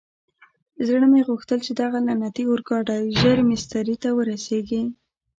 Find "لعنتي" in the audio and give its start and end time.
2.07-2.43